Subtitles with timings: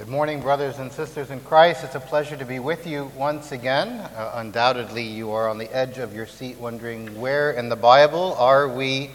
[0.00, 1.84] Good morning, brothers and sisters in Christ.
[1.84, 3.88] It's a pleasure to be with you once again.
[4.16, 8.34] Uh, undoubtedly, you are on the edge of your seat wondering where in the Bible
[8.38, 9.10] are we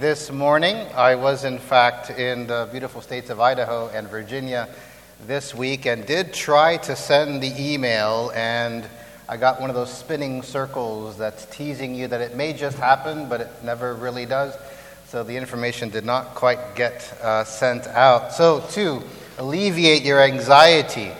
[0.00, 0.76] this morning.
[0.94, 4.68] I was, in fact, in the beautiful states of Idaho and Virginia
[5.26, 8.86] this week and did try to send the email, and
[9.30, 13.30] I got one of those spinning circles that's teasing you that it may just happen,
[13.30, 14.54] but it never really does.
[15.06, 18.34] So the information did not quite get uh, sent out.
[18.34, 19.02] So, too,
[19.38, 21.12] alleviate your anxiety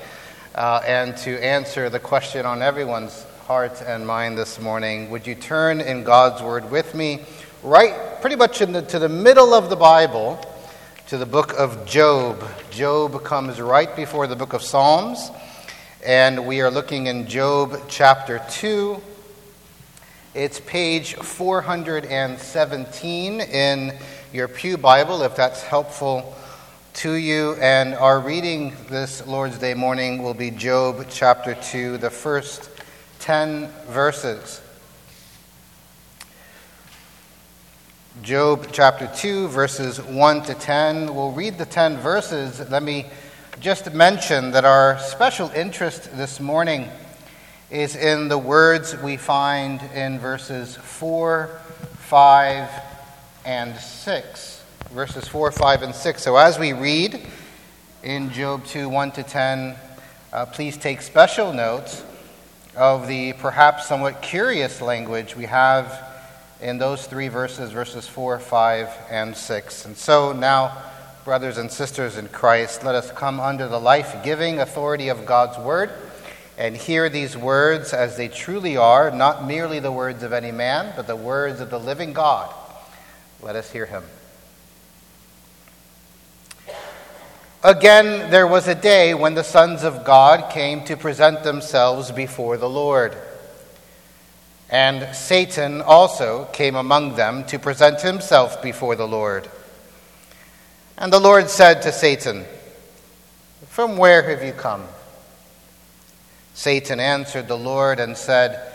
[0.56, 5.36] uh, and to answer the question on everyone's heart and mind this morning, would you
[5.36, 7.20] turn in God's Word with me,
[7.62, 10.44] right pretty much the, to the middle of the Bible,
[11.06, 12.44] to the book of Job?
[12.72, 15.30] Job comes right before the book of Psalms,
[16.04, 19.00] and we are looking in Job chapter 2.
[20.34, 23.96] It's page 417 in
[24.32, 26.34] your Pew Bible, if that's helpful
[26.98, 27.54] to you.
[27.60, 32.70] And our reading this Lord's Day morning will be Job chapter 2, the first
[33.20, 34.60] 10 verses.
[38.20, 41.14] Job chapter 2, verses 1 to 10.
[41.14, 42.68] We'll read the 10 verses.
[42.68, 43.06] Let me
[43.60, 46.88] just mention that our special interest this morning
[47.70, 51.46] is in the words we find in verses 4,
[52.00, 52.68] 5,
[53.44, 54.57] and 6
[54.92, 56.22] verses 4, 5, and 6.
[56.22, 57.20] So as we read
[58.02, 59.76] in Job 2, 1 to 10,
[60.32, 62.04] uh, please take special note
[62.74, 66.04] of the perhaps somewhat curious language we have
[66.62, 69.84] in those three verses, verses 4, 5, and 6.
[69.84, 70.76] And so now,
[71.24, 75.58] brothers and sisters in Christ, let us come under the life giving authority of God's
[75.58, 75.90] Word
[76.56, 80.94] and hear these words as they truly are, not merely the words of any man,
[80.96, 82.52] but the words of the living God.
[83.42, 84.02] Let us hear him.
[87.64, 92.56] Again, there was a day when the sons of God came to present themselves before
[92.56, 93.16] the Lord.
[94.70, 99.48] And Satan also came among them to present himself before the Lord.
[100.96, 102.44] And the Lord said to Satan,
[103.66, 104.84] From where have you come?
[106.54, 108.72] Satan answered the Lord and said,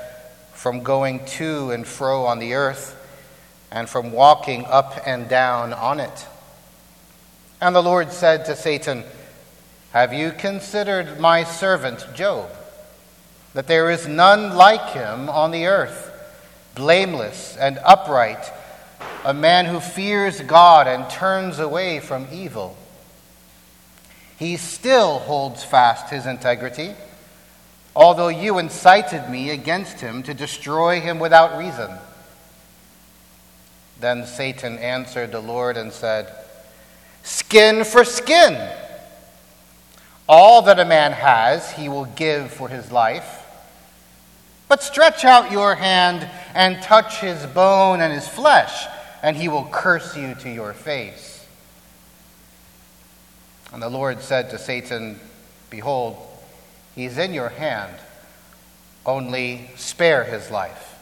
[0.51, 2.99] From going to and fro on the earth,
[3.71, 6.27] and from walking up and down on it.
[7.63, 9.05] And the Lord said to Satan,
[9.93, 12.49] Have you considered my servant Job?
[13.53, 16.11] That there is none like him on the earth,
[16.75, 18.51] blameless and upright,
[19.23, 22.75] a man who fears God and turns away from evil.
[24.37, 26.93] He still holds fast his integrity,
[27.95, 31.91] although you incited me against him to destroy him without reason.
[34.01, 36.42] Then Satan answered the Lord and said,
[37.23, 38.69] skin for skin.
[40.29, 43.39] All that a man has, he will give for his life.
[44.69, 48.85] But stretch out your hand and touch his bone and his flesh,
[49.21, 51.45] and he will curse you to your face.
[53.71, 55.19] And the Lord said to Satan,
[55.69, 56.17] Behold,
[56.95, 57.93] he is in your hand,
[59.05, 60.92] only spare his life.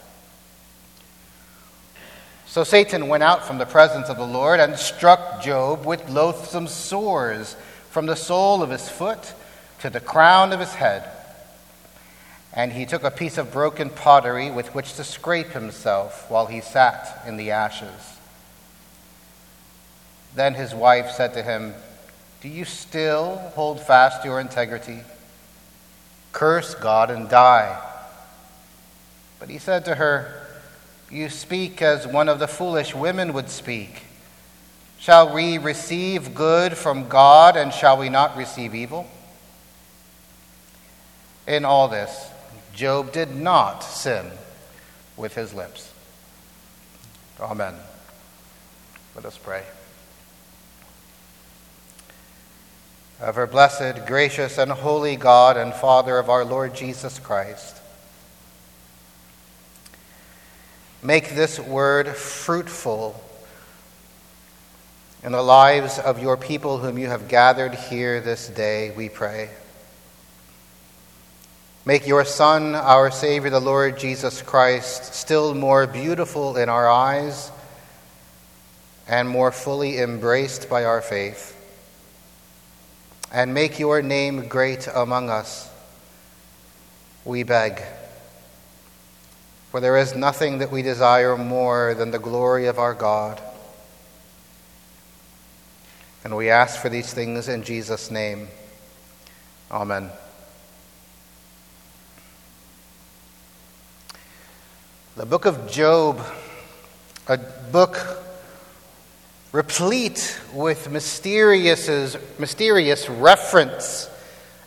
[2.52, 6.68] So Satan went out from the presence of the Lord and struck Job with loathsome
[6.68, 7.56] sores
[7.88, 9.32] from the sole of his foot
[9.80, 11.08] to the crown of his head.
[12.52, 16.60] And he took a piece of broken pottery with which to scrape himself while he
[16.60, 18.18] sat in the ashes.
[20.34, 21.72] Then his wife said to him,
[22.42, 25.00] Do you still hold fast your integrity?
[26.32, 27.80] Curse God and die.
[29.40, 30.41] But he said to her,
[31.12, 34.02] you speak as one of the foolish women would speak.
[34.98, 39.06] Shall we receive good from God and shall we not receive evil?
[41.46, 42.30] In all this,
[42.74, 44.30] Job did not sin
[45.16, 45.92] with his lips.
[47.40, 47.74] Amen.
[49.14, 49.64] Let us pray.
[53.20, 57.81] Ever blessed, gracious, and holy God and Father of our Lord Jesus Christ,
[61.02, 63.20] Make this word fruitful
[65.24, 69.50] in the lives of your people whom you have gathered here this day, we pray.
[71.84, 77.50] Make your Son, our Savior, the Lord Jesus Christ, still more beautiful in our eyes
[79.08, 81.56] and more fully embraced by our faith.
[83.32, 85.68] And make your name great among us,
[87.24, 87.82] we beg.
[89.72, 93.40] For there is nothing that we desire more than the glory of our God.
[96.24, 98.48] And we ask for these things in Jesus' name.
[99.70, 100.10] Amen.
[105.16, 106.20] The book of Job,
[107.26, 107.98] a book
[109.52, 111.88] replete with mysterious,
[112.38, 114.10] mysterious reference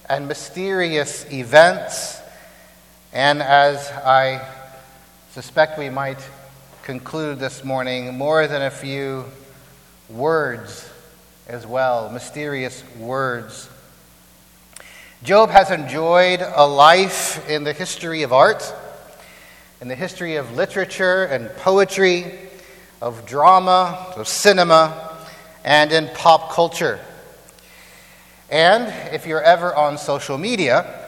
[0.09, 2.19] and mysterious events.
[3.13, 4.54] And as I
[5.35, 6.25] suspect we might
[6.83, 9.25] conclude this morning, more than a few
[10.07, 10.89] words
[11.45, 13.69] as well, mysterious words.
[15.23, 18.73] Job has enjoyed a life in the history of art,
[19.81, 22.39] in the history of literature and poetry,
[23.01, 25.17] of drama, of cinema,
[25.65, 26.97] and in pop culture.
[28.49, 31.04] And if you're ever on social media,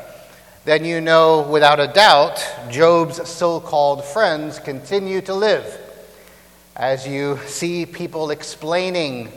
[0.68, 5.80] then you know without a doubt Job's so called friends continue to live.
[6.76, 9.32] As you see people explaining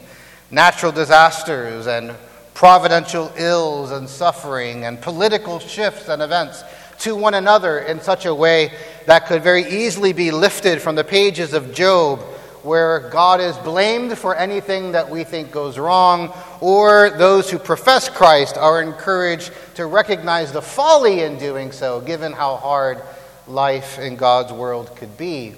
[0.51, 2.17] natural disasters and
[2.53, 6.65] providential ills and suffering and political shifts and events
[6.99, 8.73] to one another in such a way
[9.07, 12.25] that could very easily be lifted from the pages of Job
[12.63, 18.09] where God is blamed for anything that we think goes wrong, or those who profess
[18.09, 23.01] Christ are encouraged to recognize the folly in doing so, given how hard
[23.47, 25.55] life in God's world could be.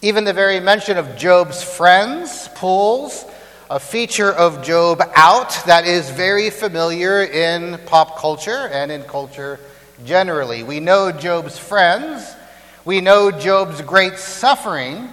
[0.00, 3.24] Even the very mention of Job's friends pulls
[3.70, 9.60] a feature of Job out that is very familiar in pop culture and in culture
[10.04, 10.62] generally.
[10.62, 12.34] We know Job's friends
[12.84, 15.08] we know Job's great suffering,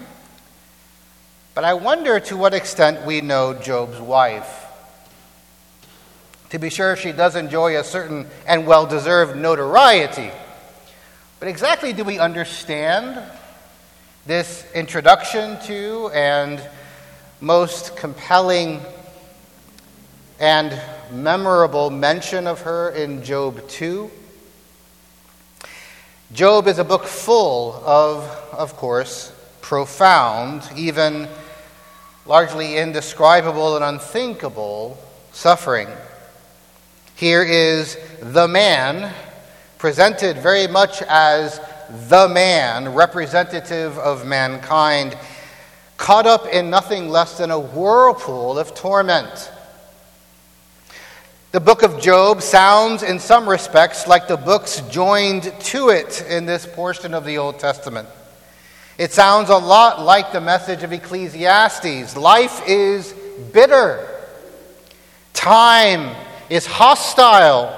[1.53, 4.65] but I wonder to what extent we know Job's wife.
[6.49, 10.31] To be sure, she does enjoy a certain and well deserved notoriety.
[11.39, 13.21] But exactly do we understand
[14.25, 16.59] this introduction to and
[17.39, 18.81] most compelling
[20.39, 20.81] and
[21.11, 24.09] memorable mention of her in Job 2?
[26.31, 28.23] Job is a book full of,
[28.53, 31.27] of course, profound, even
[32.27, 34.95] largely indescribable and unthinkable
[35.31, 35.87] suffering.
[37.15, 39.11] Here is the man,
[39.79, 41.59] presented very much as
[42.09, 45.17] the man, representative of mankind,
[45.97, 49.51] caught up in nothing less than a whirlpool of torment.
[51.51, 56.45] The book of Job sounds, in some respects, like the books joined to it in
[56.45, 58.07] this portion of the Old Testament.
[58.99, 62.15] It sounds a lot like the message of Ecclesiastes.
[62.15, 63.15] Life is
[63.51, 64.07] bitter,
[65.33, 66.15] time
[66.51, 67.75] is hostile.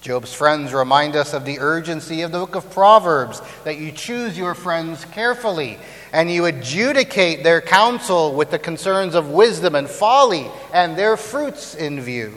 [0.00, 4.38] Job's friends remind us of the urgency of the book of Proverbs that you choose
[4.38, 5.76] your friends carefully
[6.12, 11.74] and you adjudicate their counsel with the concerns of wisdom and folly and their fruits
[11.74, 12.32] in view.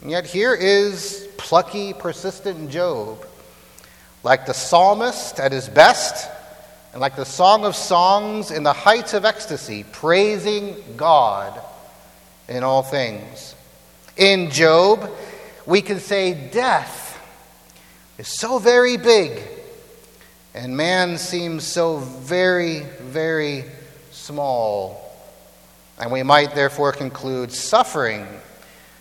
[0.00, 3.26] And yet here is plucky, persistent Job,
[4.22, 6.30] like the psalmist at his best,
[6.92, 11.58] and like the Song of Songs in the heights of ecstasy, praising God
[12.48, 13.54] in all things.
[14.16, 15.10] In Job,
[15.64, 17.18] we can say death
[18.18, 19.40] is so very big
[20.54, 23.64] and man seems so very, very
[24.10, 24.98] small.
[25.98, 28.26] And we might therefore conclude suffering,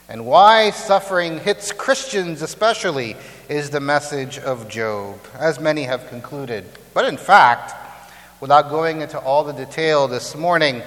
[0.07, 3.15] and why suffering hits Christians especially,
[3.49, 6.65] is the message of Job, as many have concluded.
[6.93, 7.73] But in fact,
[8.39, 10.81] without going into all the detail this morning,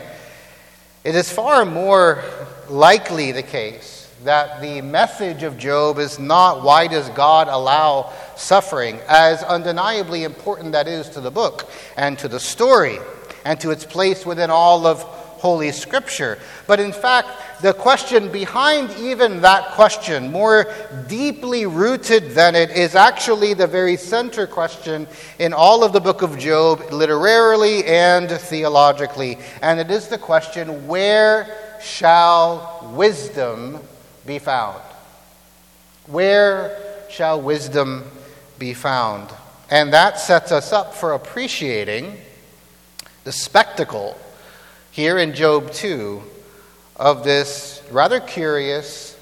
[1.05, 2.25] it is far more
[2.71, 3.94] likely the case
[4.25, 10.73] that the message of Job is not why does God allow suffering, as undeniably important
[10.73, 12.99] that is to the book and to the story
[13.45, 16.39] and to its place within all of Holy Scripture.
[16.67, 17.29] But in fact,
[17.61, 20.73] the question behind even that question, more
[21.07, 25.07] deeply rooted than it, is actually the very center question
[25.39, 29.37] in all of the book of Job, literarily and theologically.
[29.61, 33.81] And it is the question where shall wisdom
[34.27, 34.81] be found?
[36.07, 36.77] Where
[37.09, 38.05] shall wisdom
[38.59, 39.31] be found?
[39.71, 42.17] And that sets us up for appreciating
[43.25, 44.19] the spectacle
[44.91, 46.23] here in Job 2
[46.97, 49.17] of this rather curious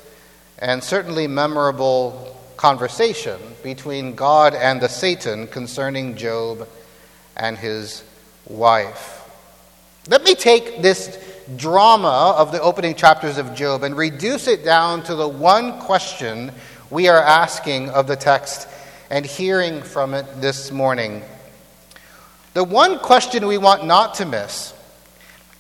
[0.59, 6.69] and certainly memorable conversation between God and the Satan concerning Job
[7.37, 8.05] and his
[8.47, 9.29] wife.
[10.09, 11.17] Let me take this
[11.57, 16.53] drama of the opening chapters of Job and reduce it down to the one question
[16.91, 18.69] we are asking of the text
[19.11, 21.23] and hearing from it this morning.
[22.55, 24.75] The one question we want not to miss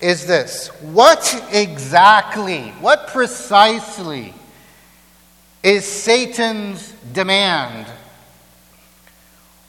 [0.00, 4.34] is this What exactly, what precisely
[5.62, 7.86] is Satan's demand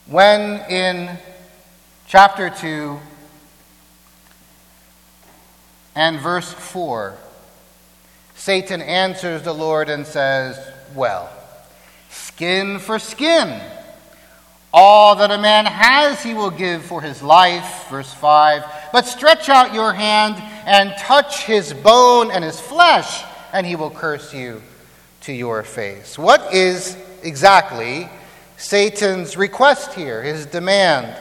[0.08, 1.17] when in
[2.08, 3.00] chapter 2
[5.95, 7.15] and verse 4,
[8.35, 10.59] Satan answers the Lord and says,
[10.95, 11.31] Well,
[12.09, 13.62] skin for skin.
[14.75, 17.88] All that a man has, he will give for his life.
[17.89, 18.63] Verse 5.
[18.91, 20.35] But stretch out your hand
[20.65, 23.23] and touch his bone and his flesh,
[23.53, 24.63] and he will curse you
[25.21, 26.17] to your face.
[26.17, 28.09] What is exactly
[28.57, 31.15] Satan's request here, his demand?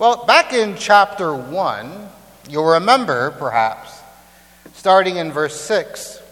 [0.00, 2.08] Well, back in chapter 1,
[2.48, 4.00] you'll remember, perhaps,
[4.72, 6.22] starting in verse 6,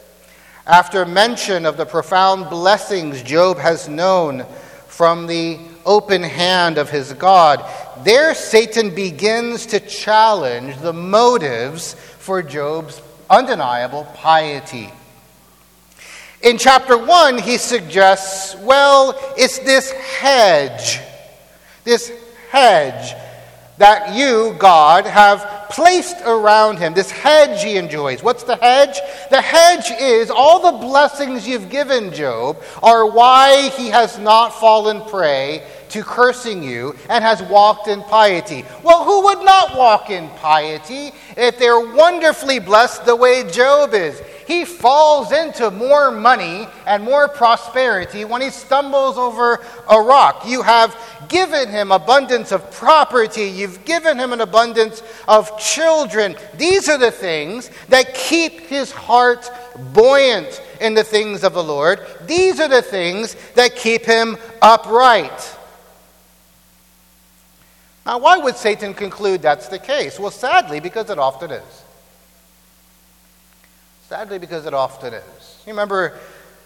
[0.67, 4.47] after mention of the profound blessings Job has known
[4.87, 7.63] from the open hand of his God,
[8.05, 14.89] there Satan begins to challenge the motives for Job's undeniable piety.
[16.41, 21.01] In chapter 1, he suggests, well, it's this hedge,
[21.85, 22.11] this
[22.51, 23.15] hedge
[23.79, 28.23] that you, God, have placed around him, this hedge he enjoys.
[28.23, 28.99] What's the hedge?
[29.31, 35.03] The hedge is all the blessings you've given Job are why he has not fallen
[35.09, 38.65] prey to cursing you and has walked in piety.
[38.83, 44.21] Well, who would not walk in piety if they're wonderfully blessed the way Job is?
[44.49, 50.45] He falls into more money and more prosperity when he stumbles over a rock.
[50.47, 50.97] You have
[51.29, 56.35] given him abundance of property, you've given him an abundance of children.
[56.57, 59.51] These are the things that keep his heart
[59.93, 62.01] buoyant in the things of the Lord.
[62.25, 65.57] These are the things that keep him upright.
[68.07, 70.19] Now, why would Satan conclude that's the case?
[70.19, 71.85] Well, sadly, because it often is.
[74.09, 75.63] Sadly, because it often is.
[75.67, 76.19] You remember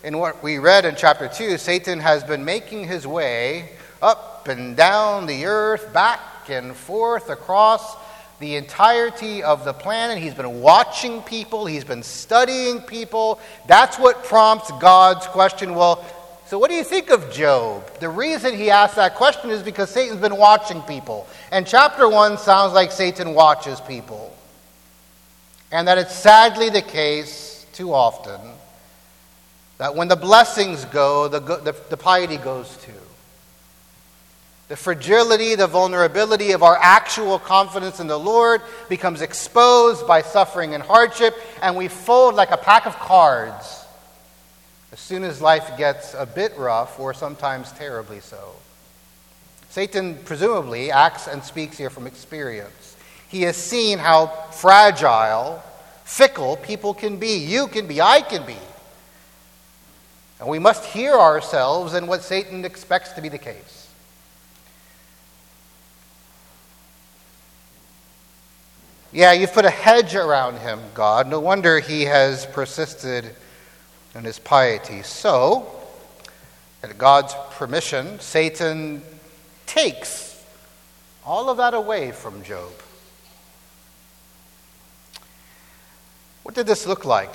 [0.05, 3.71] in what we read in chapter 2, Satan has been making his way
[4.01, 7.97] up and down the earth, back and forth across
[8.39, 10.19] the entirety of the planet.
[10.19, 13.41] He's been watching people, he's been studying people.
[13.67, 16.05] That's what prompts God's question well,
[16.47, 17.99] so, what do you think of Job?
[17.99, 21.27] The reason he asked that question is because Satan's been watching people.
[21.51, 24.32] And chapter 1 sounds like Satan watches people.
[25.73, 28.41] And that it's sadly the case, too often,
[29.79, 32.93] that when the blessings go, the, the, the piety goes too.
[34.69, 40.75] The fragility, the vulnerability of our actual confidence in the Lord becomes exposed by suffering
[40.75, 43.85] and hardship, and we fold like a pack of cards
[44.93, 48.55] as soon as life gets a bit rough, or sometimes terribly so.
[49.71, 52.82] Satan presumably acts and speaks here from experience.
[53.33, 55.63] He has seen how fragile,
[56.05, 57.39] fickle people can be.
[57.39, 58.59] You can be, I can be.
[60.39, 63.89] And we must hear ourselves in what Satan expects to be the case.
[69.13, 71.27] Yeah, you've put a hedge around him, God.
[71.27, 73.35] No wonder he has persisted
[74.15, 75.03] in his piety.
[75.03, 75.71] So,
[76.83, 79.01] at God's permission, Satan
[79.65, 80.45] takes
[81.25, 82.73] all of that away from Job.
[86.43, 87.35] What did this look like?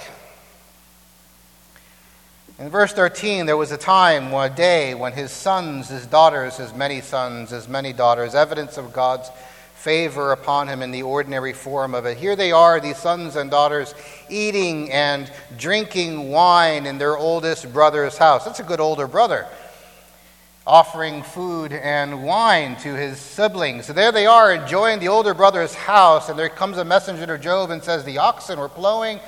[2.59, 6.73] In verse 13, there was a time, a day, when his sons, his daughters, his
[6.73, 9.29] many sons, his many daughters, evidence of God's
[9.75, 12.17] favor upon him in the ordinary form of it.
[12.17, 13.93] Here they are, these sons and daughters,
[14.27, 18.43] eating and drinking wine in their oldest brother's house.
[18.43, 19.45] That's a good older brother.
[20.67, 23.85] Offering food and wine to his siblings.
[23.85, 27.37] So there they are enjoying the older brother's house, and there comes a messenger to
[27.37, 29.19] Job and says, The oxen were plowing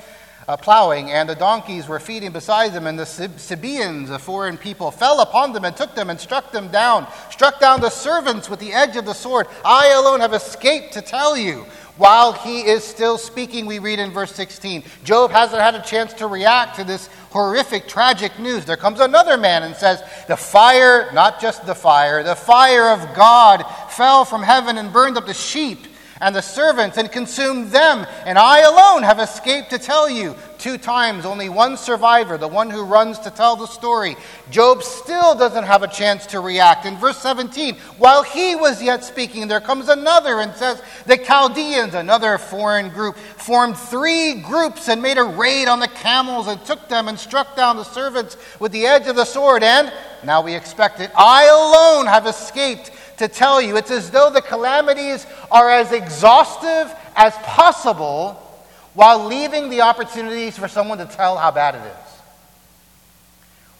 [0.50, 4.90] uh, plowing, and the donkeys were feeding beside them, and the Sabaeans, a foreign people,
[4.90, 8.58] fell upon them and took them and struck them down, struck down the servants with
[8.58, 9.46] the edge of the sword.
[9.64, 11.66] I alone have escaped to tell you.
[11.96, 16.14] While he is still speaking, we read in verse 16, Job hasn't had a chance
[16.14, 18.64] to react to this horrific, tragic news.
[18.64, 23.14] There comes another man and says, The fire, not just the fire, the fire of
[23.14, 25.86] God fell from heaven and burned up the sheep
[26.20, 30.36] and the servants and consumed them, and I alone have escaped to tell you.
[30.60, 34.14] Two times, only one survivor, the one who runs to tell the story.
[34.50, 36.84] Job still doesn't have a chance to react.
[36.84, 41.94] In verse 17, while he was yet speaking, there comes another and says, The Chaldeans,
[41.94, 46.90] another foreign group, formed three groups and made a raid on the camels and took
[46.90, 49.62] them and struck down the servants with the edge of the sword.
[49.62, 49.90] And
[50.24, 53.78] now we expect it, I alone have escaped to tell you.
[53.78, 58.49] It's as though the calamities are as exhaustive as possible
[58.94, 62.10] while leaving the opportunities for someone to tell how bad it is.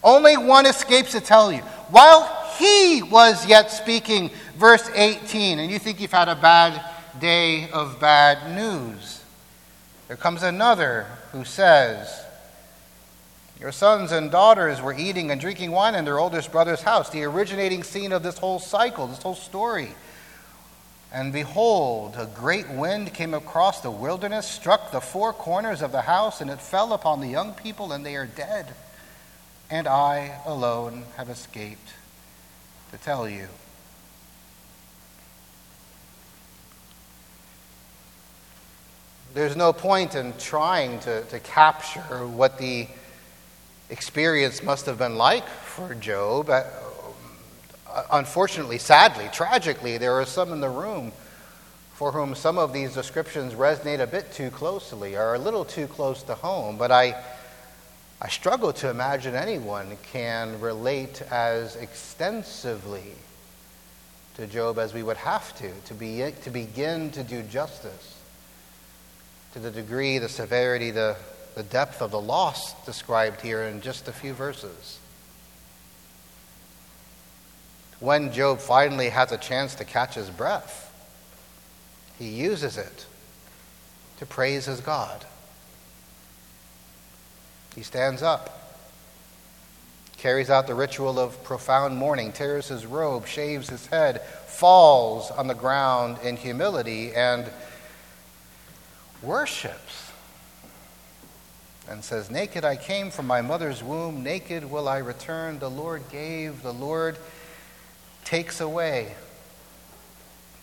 [0.03, 1.61] Only one escapes to tell you.
[1.89, 2.23] While
[2.57, 6.83] he was yet speaking, verse 18, and you think you've had a bad
[7.19, 9.21] day of bad news,
[10.07, 12.25] there comes another who says,
[13.59, 17.23] Your sons and daughters were eating and drinking wine in their oldest brother's house, the
[17.23, 19.89] originating scene of this whole cycle, this whole story.
[21.13, 26.01] And behold, a great wind came across the wilderness, struck the four corners of the
[26.01, 28.73] house, and it fell upon the young people, and they are dead.
[29.69, 31.93] And I alone have escaped
[32.91, 33.47] to tell you.
[39.33, 42.87] There's no point in trying to, to capture what the
[43.89, 46.49] experience must have been like for Job.
[46.49, 46.63] Uh,
[47.93, 51.11] Uh, unfortunately, sadly, tragically, there are some in the room
[51.93, 55.87] for whom some of these descriptions resonate a bit too closely or a little too
[55.87, 56.77] close to home.
[56.77, 57.15] But I,
[58.21, 63.13] I struggle to imagine anyone can relate as extensively
[64.35, 68.17] to Job as we would have to to, be, to begin to do justice
[69.53, 71.17] to the degree, the severity, the,
[71.55, 75.00] the depth of the loss described here in just a few verses.
[78.01, 80.91] When Job finally has a chance to catch his breath,
[82.17, 83.05] he uses it
[84.17, 85.23] to praise his God.
[87.75, 88.79] He stands up,
[90.17, 95.45] carries out the ritual of profound mourning, tears his robe, shaves his head, falls on
[95.45, 97.49] the ground in humility, and
[99.21, 100.11] worships
[101.87, 105.59] and says, Naked I came from my mother's womb, naked will I return.
[105.59, 107.17] The Lord gave, the Lord
[108.23, 109.15] takes away.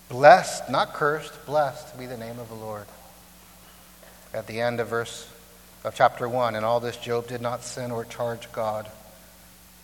[0.09, 2.87] Blessed, not cursed, blessed be the name of the Lord.
[4.33, 5.29] At the end of verse
[5.85, 8.91] of chapter 1, and all this Job did not sin or charge God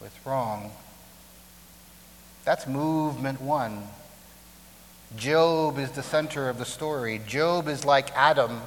[0.01, 0.71] with wrong.
[2.45, 3.85] That's movement one.
[5.17, 7.21] Job is the center of the story.
[7.27, 8.61] Job is like Adam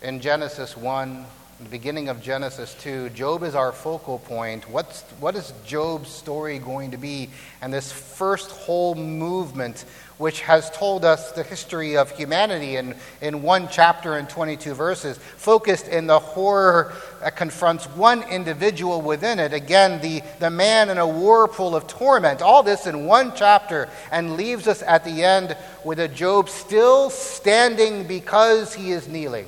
[0.00, 1.26] in Genesis 1,
[1.60, 3.10] the beginning of Genesis 2.
[3.10, 4.70] Job is our focal point.
[4.70, 7.30] What's, what is Job's story going to be?
[7.60, 9.84] And this first whole movement
[10.18, 15.18] which has told us the history of humanity in, in one chapter and 22 verses,
[15.18, 19.52] focused in the horror that confronts one individual within it.
[19.52, 22.40] Again, the, the man in a whirlpool of torment.
[22.40, 27.10] All this in one chapter, and leaves us at the end with a Job still
[27.10, 29.46] standing because he is kneeling.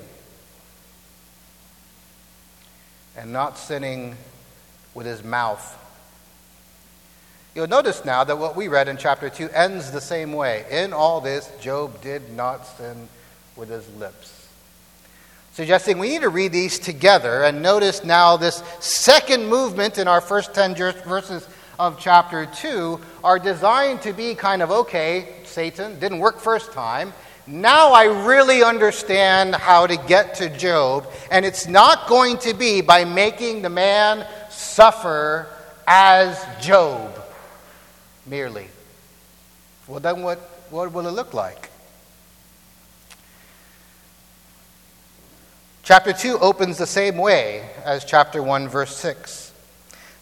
[3.21, 4.17] And not sinning
[4.95, 5.77] with his mouth
[7.55, 10.65] You'll notice now that what we read in chapter 2 ends the same way.
[10.71, 13.09] In all this, Job did not sin
[13.57, 14.49] with his lips.
[15.53, 20.21] Suggesting we need to read these together and notice now this second movement in our
[20.21, 26.21] first 10 verses of chapter 2 are designed to be kind of okay, Satan, didn't
[26.21, 27.13] work first time.
[27.51, 32.81] Now I really understand how to get to Job, and it's not going to be
[32.81, 35.49] by making the man suffer
[35.85, 37.21] as Job
[38.25, 38.69] merely.
[39.89, 40.39] Well, then what,
[40.71, 41.71] what will it look like?
[45.83, 49.53] Chapter 2 opens the same way as chapter 1, verse 6.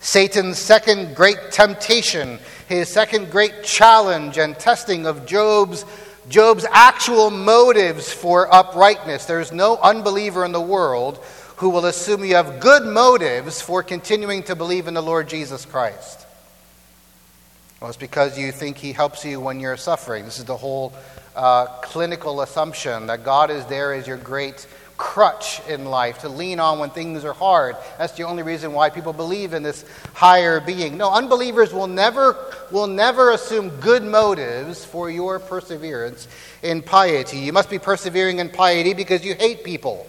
[0.01, 2.39] Satan's second great temptation,
[2.69, 5.85] his second great challenge and testing of Job's,
[6.29, 9.25] Job's actual motives for uprightness.
[9.25, 11.19] There's no unbeliever in the world
[11.57, 15.65] who will assume you have good motives for continuing to believe in the Lord Jesus
[15.65, 16.27] Christ.
[17.81, 20.25] Well, it's because you think He helps you when you're suffering.
[20.25, 20.93] This is the whole
[21.35, 24.67] uh, clinical assumption that God is there as your great
[24.99, 27.77] crutch in life to lean on when things are hard.
[27.97, 30.99] That's the only reason why people believe in this higher being.
[30.99, 32.37] No, unbelievers will never,
[32.71, 36.29] will never assume good motives for your perseverance
[36.63, 37.39] in piety.
[37.39, 40.07] You must be persevering in piety because you hate people.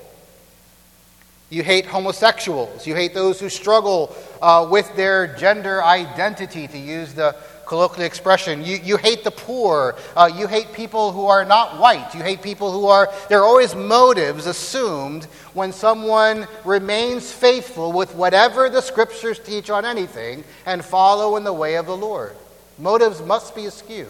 [1.52, 2.86] You hate homosexuals.
[2.86, 7.36] You hate those who struggle uh, with their gender identity, to use the
[7.69, 8.65] colloquial expression.
[8.65, 9.95] You, you hate the poor.
[10.17, 12.15] Uh, you hate people who are not white.
[12.15, 18.15] You hate people who are, there are always motives assumed when someone remains faithful with
[18.15, 22.36] whatever the scriptures teach on anything and follow in the way of the Lord.
[22.79, 24.08] Motives must be askew.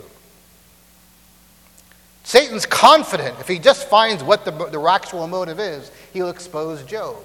[2.24, 7.18] Satan's confident if he just finds what the, the actual motive is, he'll expose Job.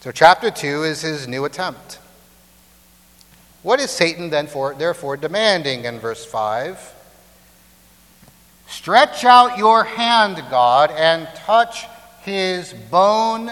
[0.00, 1.99] So, chapter 2 is his new attempt.
[3.62, 6.94] What is Satan then for, therefore demanding in verse 5?
[8.68, 11.84] Stretch out your hand, God, and touch
[12.22, 13.50] his bone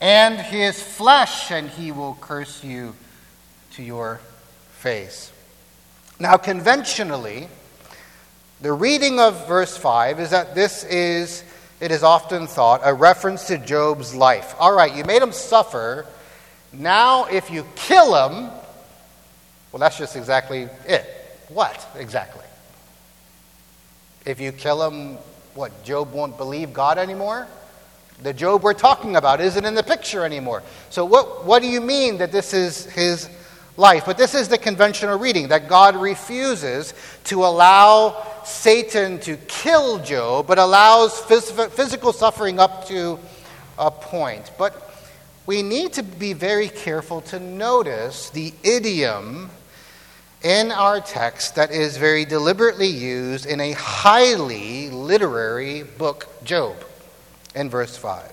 [0.00, 2.94] and his flesh, and he will curse you
[3.74, 4.20] to your
[4.72, 5.32] face.
[6.18, 7.48] Now, conventionally,
[8.60, 11.42] the reading of verse 5 is that this is,
[11.80, 14.54] it is often thought, a reference to Job's life.
[14.58, 16.06] All right, you made him suffer.
[16.72, 18.50] Now, if you kill him,
[19.72, 21.06] well, that's just exactly it.
[21.48, 22.44] What exactly?
[24.24, 25.16] If you kill him,
[25.54, 27.48] what, Job won't believe God anymore?
[28.22, 30.62] The Job we're talking about isn't in the picture anymore.
[30.90, 33.28] So, what, what do you mean that this is his
[33.76, 34.04] life?
[34.06, 40.46] But this is the conventional reading that God refuses to allow Satan to kill Job,
[40.46, 43.18] but allows phys- physical suffering up to
[43.78, 44.52] a point.
[44.56, 44.90] But
[45.46, 49.50] we need to be very careful to notice the idiom
[50.42, 56.76] in our text that is very deliberately used in a highly literary book, Job,
[57.54, 58.32] in verse 5.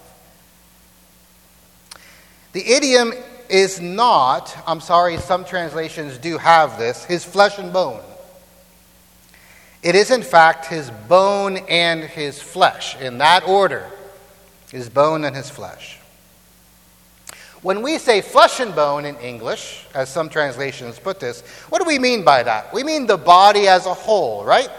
[2.54, 3.14] The idiom
[3.48, 8.02] is not, I'm sorry, some translations do have this, his flesh and bone.
[9.82, 13.90] It is, in fact, his bone and his flesh, in that order
[14.72, 15.99] his bone and his flesh.
[17.62, 21.86] When we say flesh and bone in English, as some translations put this, what do
[21.86, 22.74] we mean by that?
[22.74, 24.70] We mean the body as a whole, right?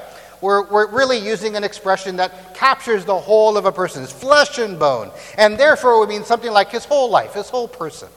[0.40, 4.78] We're, we're really using an expression that captures the whole of a person's flesh and
[4.78, 5.10] bone.
[5.36, 8.08] And therefore, we mean something like his whole life, his whole person.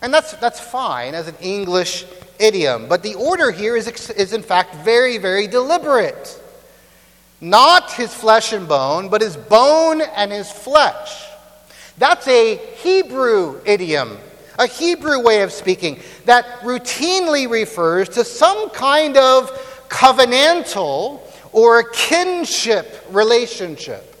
[0.00, 2.04] And that's, that's fine as an English
[2.40, 2.88] idiom.
[2.88, 6.40] But the order here is, is, in fact, very, very deliberate.
[7.40, 11.28] Not his flesh and bone, but his bone and his flesh.
[12.02, 14.18] That's a Hebrew idiom,
[14.58, 19.48] a Hebrew way of speaking that routinely refers to some kind of
[19.88, 21.20] covenantal
[21.52, 24.16] or kinship relationship.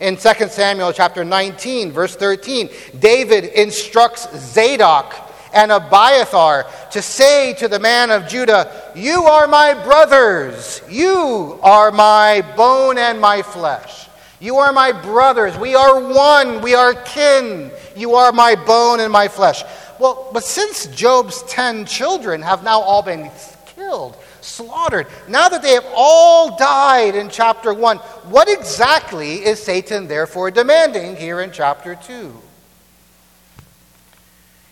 [0.00, 5.14] In 2 Samuel chapter 19, verse 13, David instructs Zadok
[5.52, 11.92] and Abiathar to say to the man of Judah, You are my brothers, you are
[11.92, 14.05] my bone and my flesh.
[14.40, 15.56] You are my brothers.
[15.56, 16.60] We are one.
[16.60, 17.70] We are kin.
[17.96, 19.62] You are my bone and my flesh.
[19.98, 23.30] Well, but since Job's 10 children have now all been
[23.64, 30.06] killed, slaughtered, now that they have all died in chapter 1, what exactly is Satan
[30.06, 32.42] therefore demanding here in chapter 2?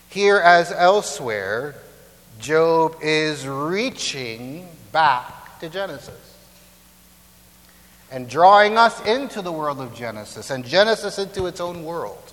[0.09, 1.75] Here, as elsewhere,
[2.39, 6.24] Job is reaching back to Genesis
[8.15, 12.31] and drawing us into the world of Genesis and Genesis into its own world.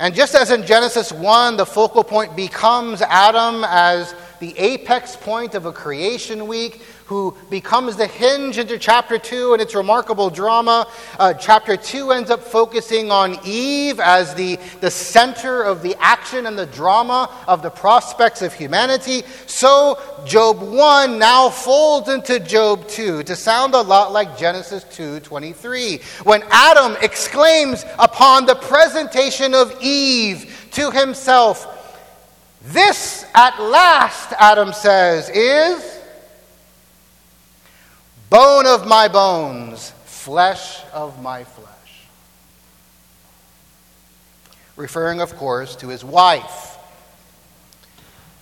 [0.00, 5.54] And just as in Genesis 1, the focal point becomes Adam as the apex point
[5.54, 10.88] of a creation week, who becomes the hinge into chapter 2 and its remarkable drama.
[11.16, 16.46] Uh, chapter 2 ends up focusing on Eve as the, the center of the action
[16.46, 19.22] and the drama of the prospects of humanity.
[19.46, 26.02] So Job 1 now folds into Job 2 to sound a lot like Genesis 2:23
[26.24, 31.71] when Adam exclaims upon the presentation of Eve to himself,
[32.64, 35.92] "This at last," Adam says, "is
[38.32, 41.68] Bone of my bones, flesh of my flesh.
[44.74, 46.78] Referring, of course, to his wife,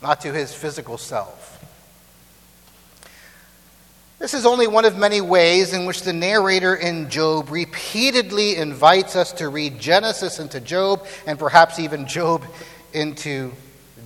[0.01, 1.59] not to his physical self.
[4.21, 9.17] This is only one of many ways in which the narrator in Job repeatedly invites
[9.17, 12.45] us to read Genesis into Job and perhaps even Job
[12.93, 13.51] into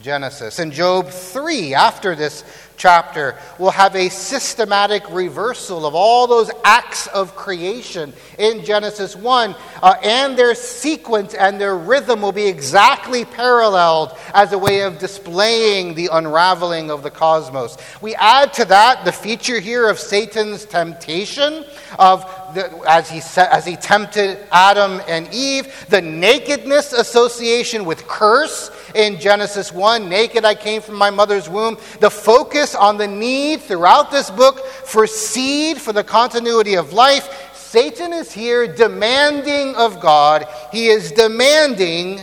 [0.04, 0.58] Genesis.
[0.58, 2.44] In Job 3, after this
[2.76, 9.54] chapter will have a systematic reversal of all those acts of creation in Genesis 1,
[9.82, 14.98] uh, and their sequence and their rhythm will be exactly paralleled as a way of
[14.98, 17.78] displaying the unraveling of the cosmos.
[18.02, 21.64] We add to that the feature here of Satan's temptation
[21.98, 28.70] of the, as he as he tempted Adam and Eve, the nakedness association with curse
[28.94, 33.60] in Genesis 1, naked I came from my mother's womb, the focus on the need
[33.60, 37.52] throughout this book for seed for the continuity of life.
[37.54, 40.46] Satan is here demanding of God.
[40.70, 42.20] He is demanding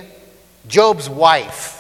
[0.68, 1.78] Job's wife.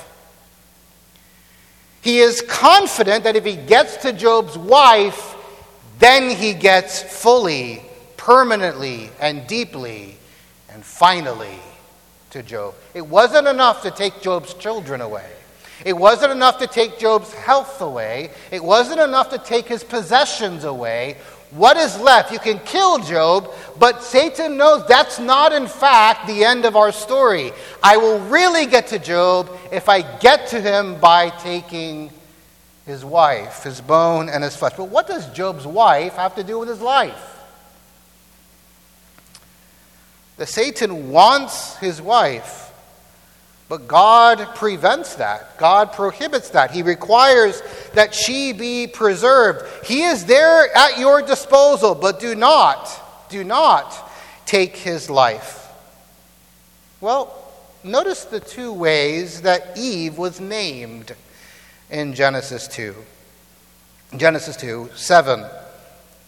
[2.01, 5.36] He is confident that if he gets to Job's wife,
[5.99, 7.84] then he gets fully,
[8.17, 10.17] permanently, and deeply,
[10.69, 11.60] and finally
[12.32, 12.74] to Job.
[12.94, 15.30] It wasn't enough to take Job's children away.
[15.86, 18.32] It wasn't enough to take Job's health away.
[18.52, 21.17] It wasn't enough to take his possessions away.
[21.52, 22.32] What is left?
[22.32, 26.91] You can kill Job, but Satan knows that's not, in fact, the end of our
[26.91, 27.52] story.
[27.84, 32.10] I will really get to Job if I get to him by taking
[32.86, 34.74] his wife, his bone and his flesh.
[34.78, 37.31] But what does Job's wife have to do with his life?
[40.41, 42.62] The Satan wants his wife
[43.69, 45.58] but God prevents that.
[45.58, 46.71] God prohibits that.
[46.71, 47.62] He requires
[47.93, 49.86] that she be preserved.
[49.86, 52.89] He is there at your disposal, but do not,
[53.30, 54.12] do not
[54.45, 55.71] take his life.
[56.99, 57.34] Well,
[57.82, 61.15] notice the two ways that Eve was named
[61.89, 62.93] in Genesis 2.
[64.17, 65.45] Genesis 2 7.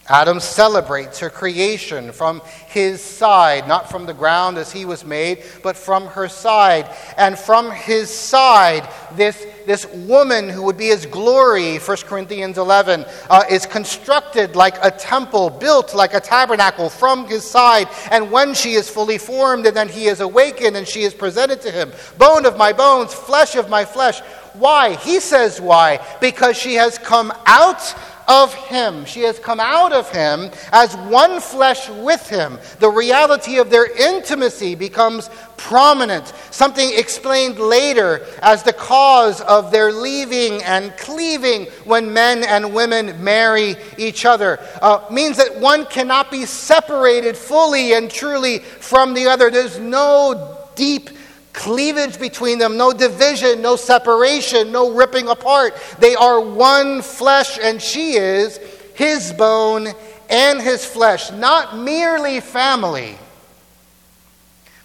[0.08, 5.42] Adam celebrates her creation from his side, not from the ground as he was made,
[5.62, 6.94] but from her side.
[7.16, 13.06] And from his side, this, this woman who would be his glory, 1 Corinthians 11,
[13.30, 17.88] uh, is constructed like a temple, built like a tabernacle from his side.
[18.10, 21.62] And when she is fully formed, and then he is awakened, and she is presented
[21.62, 24.20] to him, bone of my bones, flesh of my flesh.
[24.52, 24.96] Why?
[24.96, 26.04] He says why.
[26.20, 27.94] Because she has come out
[28.28, 29.04] of him.
[29.04, 32.58] She has come out of him as one flesh with him.
[32.78, 39.92] The reality of their intimacy becomes prominent, something explained later as the cause of their
[39.92, 44.58] leaving and cleaving when men and women marry each other.
[44.82, 49.50] Uh, means that one cannot be separated fully and truly from the other.
[49.50, 51.10] There's no deep
[51.54, 55.74] cleavage between them, no division, no separation, no ripping apart.
[55.98, 58.58] They are one flesh, and she is
[58.94, 59.88] his bone
[60.28, 63.16] and his flesh, not merely family,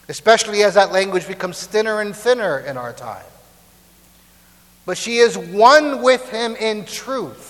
[0.07, 3.25] especially as that language becomes thinner and thinner in our time.
[4.85, 7.48] But she is one with him in truth.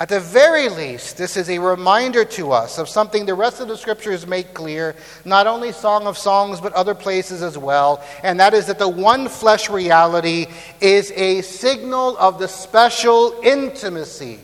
[0.00, 3.68] At the very least, this is a reminder to us of something the rest of
[3.68, 8.40] the scriptures make clear, not only Song of Songs, but other places as well, and
[8.40, 10.46] that is that the one flesh reality
[10.80, 14.40] is a signal of the special intimacy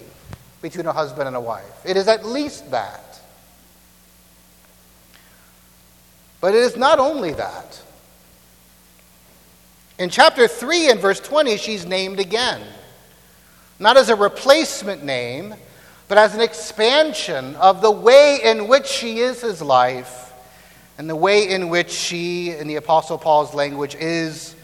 [0.62, 1.84] between a husband and a wife.
[1.84, 3.20] It is at least that.
[6.40, 7.82] But it is not only that.
[9.98, 12.62] In chapter 3 and verse 20, she's named again
[13.80, 15.54] not as a replacement name,
[16.06, 20.32] but as an expansion of the way in which she is his life
[21.00, 24.54] and the way in which she, in the Apostle Paul's language, is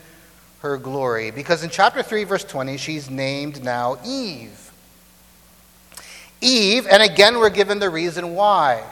[0.60, 1.30] her glory.
[1.30, 4.70] Because in chapter 3, verse 20, she's named now Eve.
[6.42, 8.84] Eve, and again, we're given the reason why.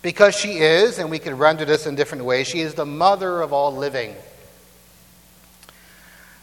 [0.00, 3.42] Because she is, and we can render this in different ways, she is the mother
[3.42, 4.14] of all living.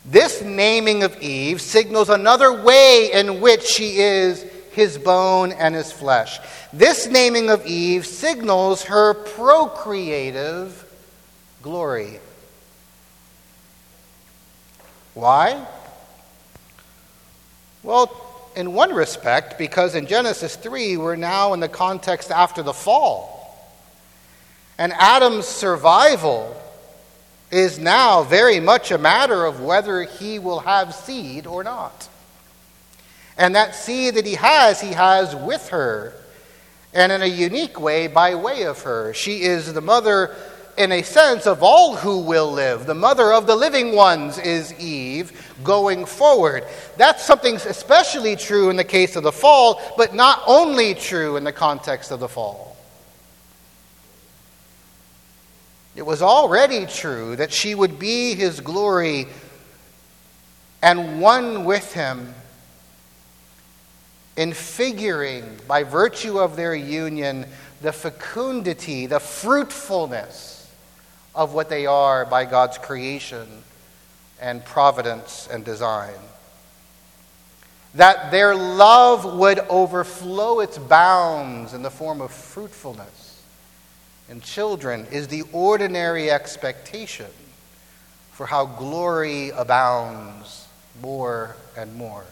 [0.05, 5.91] This naming of Eve signals another way in which she is his bone and his
[5.91, 6.39] flesh.
[6.71, 10.85] This naming of Eve signals her procreative
[11.63, 12.19] glory.
[15.15, 15.65] Why?
[17.81, 22.73] Well, in one respect, because in Genesis 3, we're now in the context after the
[22.73, 23.33] fall.
[24.77, 26.61] And Adam's survival
[27.55, 32.09] is now very much a matter of whether he will have seed or not.
[33.37, 36.13] And that seed that he has, he has with her,
[36.93, 39.13] and in a unique way, by way of her.
[39.13, 40.33] She is the mother,
[40.77, 42.85] in a sense, of all who will live.
[42.85, 46.63] The mother of the living ones is Eve going forward.
[46.95, 51.43] That's something especially true in the case of the fall, but not only true in
[51.43, 52.74] the context of the fall.
[55.95, 59.27] It was already true that she would be his glory
[60.81, 62.35] and one with him
[64.35, 67.45] in figuring, by virtue of their union,
[67.81, 70.69] the fecundity, the fruitfulness
[71.33, 73.47] of what they are by God's creation
[74.41, 76.19] and providence and design.
[77.93, 83.24] That their love would overflow its bounds in the form of fruitfulness
[84.29, 87.27] and children is the ordinary expectation
[88.31, 90.67] for how glory abounds
[91.01, 92.25] more and more.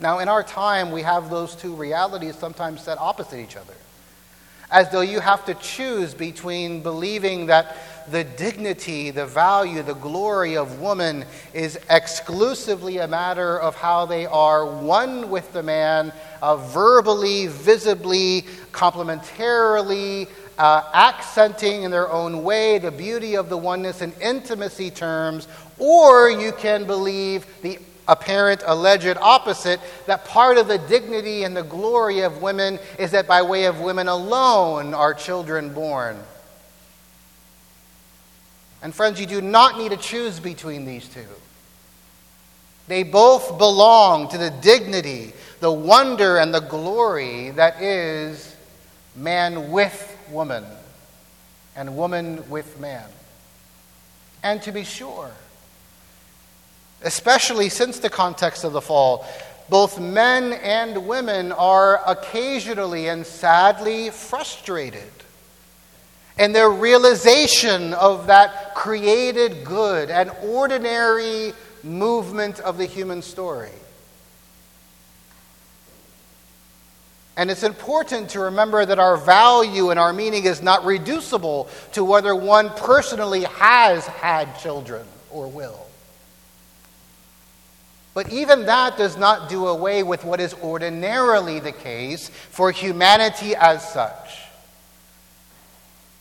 [0.00, 3.74] Now, in our time, we have those two realities sometimes set opposite each other,
[4.70, 7.76] as though you have to choose between believing that
[8.10, 14.26] the dignity, the value, the glory of woman is exclusively a matter of how they
[14.26, 22.78] are one with the man, uh, verbally, visibly, complementarily, uh, accenting in their own way
[22.78, 25.48] the beauty of the oneness in intimacy terms,
[25.78, 31.62] or you can believe the apparent alleged opposite that part of the dignity and the
[31.62, 36.18] glory of women is that by way of women alone are children born.
[38.82, 41.24] And friends, you do not need to choose between these two.
[42.88, 48.54] They both belong to the dignity, the wonder, and the glory that is
[49.16, 50.64] man with woman
[51.74, 53.08] and woman with man.
[54.42, 55.32] And to be sure,
[57.02, 59.26] especially since the context of the fall,
[59.68, 65.10] both men and women are occasionally and sadly frustrated
[66.38, 73.70] in their realization of that created good and ordinary movement of the human story.
[77.38, 82.02] And it's important to remember that our value and our meaning is not reducible to
[82.02, 85.85] whether one personally has had children or will.
[88.16, 93.54] But even that does not do away with what is ordinarily the case for humanity
[93.54, 94.40] as such.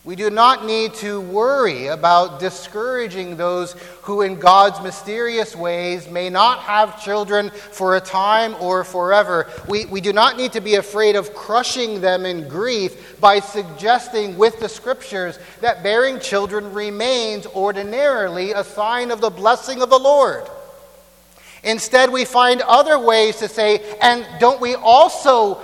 [0.03, 6.29] We do not need to worry about discouraging those who, in God's mysterious ways, may
[6.29, 9.49] not have children for a time or forever.
[9.69, 14.37] We, we do not need to be afraid of crushing them in grief by suggesting
[14.37, 19.97] with the scriptures that bearing children remains ordinarily a sign of the blessing of the
[19.97, 20.45] Lord.
[21.65, 25.59] Instead, we find other ways to say, and don't we also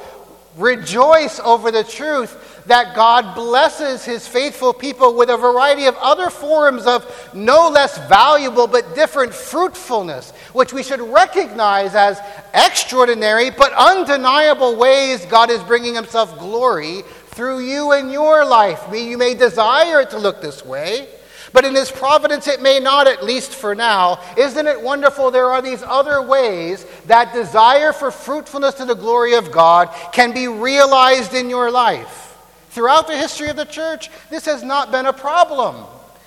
[0.58, 6.30] rejoice over the truth that God blesses his faithful people with a variety of other
[6.30, 12.20] forms of no less valuable but different fruitfulness, which we should recognize as
[12.54, 18.84] extraordinary but undeniable ways God is bringing himself glory through you and your life.
[18.94, 21.08] You may desire it to look this way.
[21.54, 24.20] But in His providence, it may not, at least for now.
[24.38, 25.32] Isn't it wonderful?
[25.32, 30.34] There are these other ways that desire for fruitfulness to the glory of God can
[30.34, 32.38] be realized in your life.
[32.70, 35.76] Throughout the history of the church, this has not been a problem,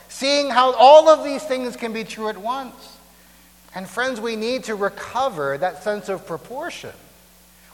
[0.09, 2.99] seeing how all of these things can be true at once.
[3.75, 6.93] And friends, we need to recover that sense of proportion,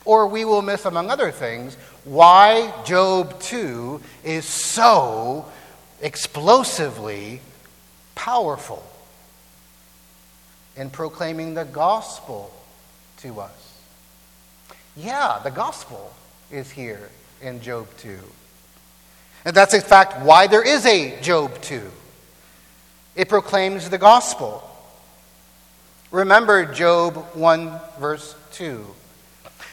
[0.05, 5.47] or we will miss, among other things, why Job 2 is so
[6.01, 7.41] explosively
[8.15, 8.83] powerful
[10.77, 12.53] in proclaiming the gospel
[13.19, 13.79] to us.
[14.97, 16.13] Yeah, the gospel
[16.51, 17.11] is here
[17.43, 18.19] in Job 2.
[19.45, 21.91] And that's, in fact, why there is a Job 2.
[23.17, 24.63] It proclaims the gospel.
[26.11, 28.85] Remember Job 1, verse 2.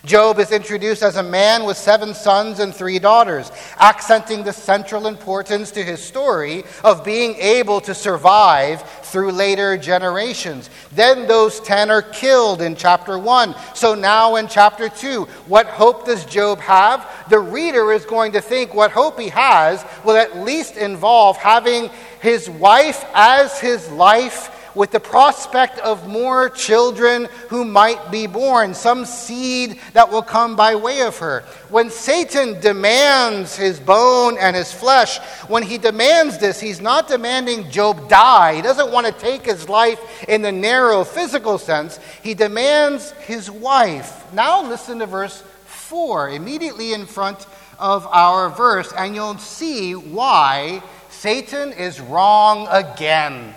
[0.07, 5.05] Job is introduced as a man with seven sons and three daughters, accenting the central
[5.05, 10.69] importance to his story of being able to survive through later generations.
[10.93, 13.53] Then those ten are killed in chapter 1.
[13.75, 17.05] So now in chapter 2, what hope does Job have?
[17.29, 21.89] The reader is going to think what hope he has will at least involve having
[22.21, 28.75] his wife as his life with the prospect of more children who might be born,
[28.75, 31.43] some seed that will come by way of her.
[31.69, 37.71] When Satan demands his bone and his flesh, when he demands this, he's not demanding
[37.71, 38.55] Job die.
[38.55, 41.99] He doesn't want to take his life in the narrow physical sense.
[42.21, 44.31] He demands his wife.
[44.31, 47.47] Now listen to verse 4, immediately in front
[47.79, 53.55] of our verse, and you'll see why Satan is wrong again.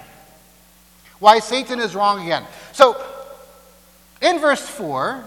[1.21, 2.45] Why Satan is wrong again.
[2.73, 3.01] So,
[4.21, 5.23] in verse 4,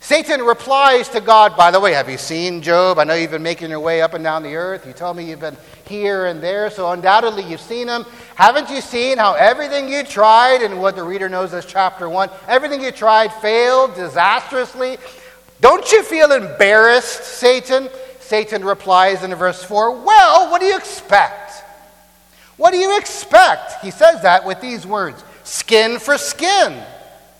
[0.00, 2.98] Satan replies to God, by the way, have you seen Job?
[2.98, 4.86] I know you've been making your way up and down the earth.
[4.86, 8.04] You tell me you've been here and there, so undoubtedly you've seen him.
[8.34, 12.28] Haven't you seen how everything you tried, and what the reader knows as chapter 1,
[12.48, 14.98] everything you tried failed disastrously?
[15.60, 17.88] Don't you feel embarrassed, Satan?
[18.20, 21.43] Satan replies in verse 4, Well, what do you expect?
[22.56, 23.82] What do you expect?
[23.82, 26.82] He says that with these words skin for skin.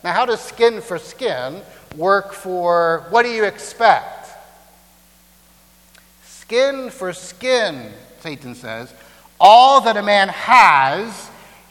[0.02, 1.62] Now, how does skin for skin
[1.96, 4.28] work for what do you expect?
[6.24, 8.92] Skin for skin, Satan says.
[9.40, 11.30] All that a man has,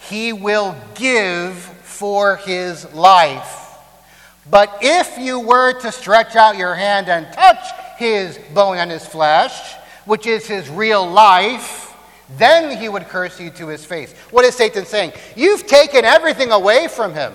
[0.09, 3.59] he will give for his life.
[4.49, 7.63] But if you were to stretch out your hand and touch
[7.97, 9.75] his bone and his flesh,
[10.05, 11.82] which is his real life,
[12.37, 14.13] then he would curse you to his face.
[14.31, 15.13] What is Satan saying?
[15.35, 17.33] You've taken everything away from him.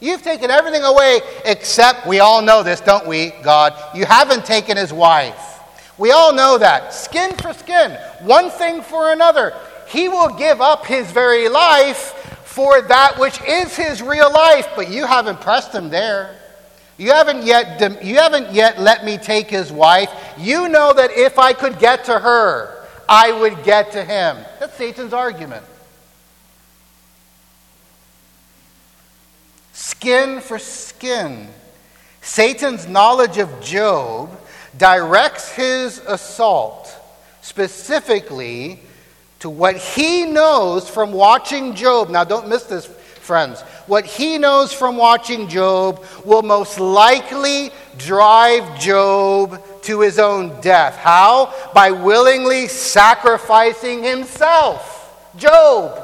[0.00, 3.74] You've taken everything away except, we all know this, don't we, God?
[3.94, 5.60] You haven't taken his wife.
[5.96, 6.92] We all know that.
[6.92, 7.92] Skin for skin,
[8.22, 9.54] one thing for another.
[9.88, 12.12] He will give up his very life
[12.44, 16.36] for that which is his real life, but you haven't pressed him there.
[16.96, 20.10] You haven't yet, you haven't yet let me take his wife.
[20.38, 22.73] You know that if I could get to her,
[23.08, 24.38] I would get to him.
[24.60, 25.64] That's Satan's argument.
[29.72, 31.48] Skin for skin.
[32.20, 34.30] Satan's knowledge of Job
[34.76, 36.94] directs his assault
[37.42, 38.80] specifically
[39.40, 42.08] to what he knows from watching Job.
[42.08, 43.62] Now, don't miss this, friends.
[43.86, 50.96] What he knows from watching Job will most likely drive Job to his own death.
[50.96, 51.54] How?
[51.74, 55.00] By willingly sacrificing himself.
[55.36, 56.00] Job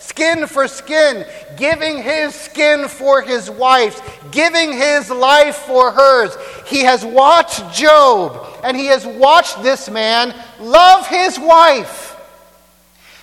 [0.00, 1.24] skin for skin,
[1.56, 6.36] giving his skin for his wife's, giving his life for hers.
[6.66, 12.16] He has watched Job, and he has watched this man love his wife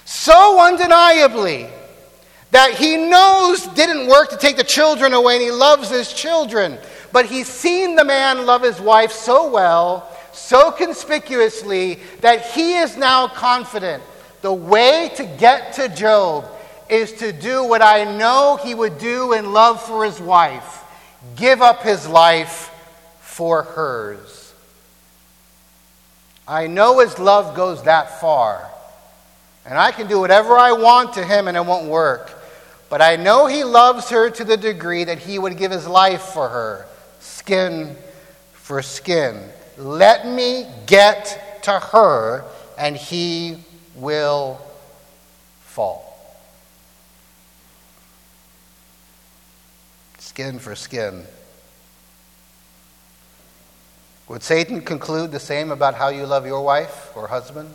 [0.05, 1.67] so undeniably
[2.51, 6.77] that he knows didn't work to take the children away, and he loves his children.
[7.11, 12.97] But he's seen the man love his wife so well, so conspicuously, that he is
[12.97, 14.03] now confident
[14.41, 16.45] the way to get to Job
[16.89, 20.83] is to do what I know he would do in love for his wife
[21.35, 22.71] give up his life
[23.19, 24.53] for hers.
[26.47, 28.69] I know his love goes that far.
[29.65, 32.36] And I can do whatever I want to him and it won't work.
[32.89, 36.21] But I know he loves her to the degree that he would give his life
[36.21, 36.85] for her,
[37.19, 37.95] skin
[38.53, 39.49] for skin.
[39.77, 42.45] Let me get to her
[42.77, 43.57] and he
[43.95, 44.61] will
[45.61, 46.07] fall.
[50.37, 51.25] skin for skin.
[54.27, 57.73] Would Satan conclude the same about how you love your wife or husband?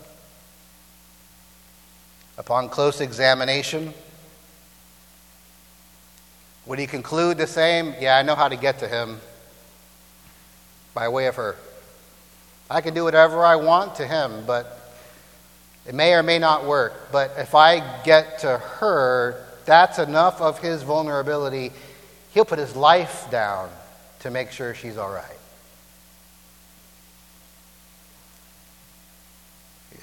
[2.38, 3.92] Upon close examination,
[6.66, 7.94] would he conclude the same?
[8.00, 9.20] Yeah, I know how to get to him
[10.94, 11.56] by way of her.
[12.70, 14.78] I can do whatever I want to him, but
[15.86, 17.10] it may or may not work.
[17.10, 21.72] But if I get to her, that's enough of his vulnerability
[22.32, 23.70] he'll put his life down
[24.20, 25.24] to make sure she's all right.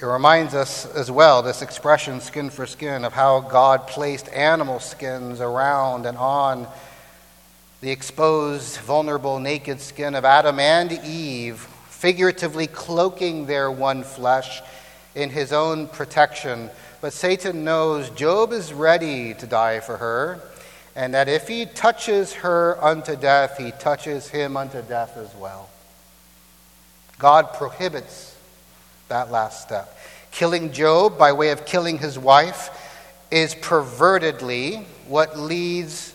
[0.00, 4.80] It reminds us as well, this expression, skin for skin, of how God placed animal
[4.80, 6.66] skins around and on
[7.82, 14.62] the exposed, vulnerable, naked skin of Adam and Eve, figuratively cloaking their one flesh
[15.14, 16.70] in his own protection.
[17.02, 20.40] But Satan knows Job is ready to die for her
[20.96, 25.68] and that if he touches her unto death, he touches him unto death as well.
[27.18, 28.29] God prohibits
[29.10, 29.96] that last step.
[30.32, 32.70] Killing Job by way of killing his wife
[33.30, 36.14] is pervertedly what leads,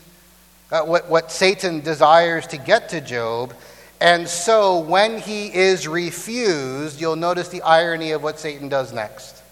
[0.70, 3.54] uh, what, what Satan desires to get to Job.
[4.00, 9.42] And so when he is refused, you'll notice the irony of what Satan does next.